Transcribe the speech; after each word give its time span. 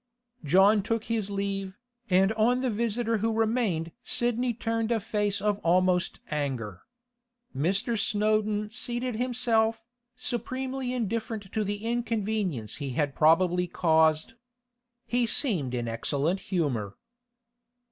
John 0.43 0.81
took 0.81 1.03
his 1.03 1.29
leave, 1.29 1.77
and 2.09 2.33
on 2.33 2.61
the 2.61 2.71
visitor 2.71 3.19
who 3.19 3.31
remained 3.37 3.91
Sidney 4.01 4.51
turned 4.51 4.91
a 4.91 4.99
face 4.99 5.39
almost 5.43 6.17
of 6.17 6.23
anger. 6.33 6.81
Mr. 7.55 7.95
Snowdon 7.99 8.71
seated 8.71 9.17
himself, 9.17 9.83
supremely 10.15 10.91
indifferent 10.91 11.51
to 11.51 11.63
the 11.63 11.85
inconvenience 11.85 12.77
he 12.77 12.93
had 12.97 13.13
probably 13.13 13.67
caused. 13.67 14.33
He 15.05 15.27
seemed 15.27 15.75
in 15.75 15.87
excellent 15.87 16.39
humour. 16.39 16.97